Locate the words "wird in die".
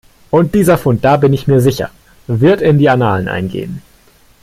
2.25-2.89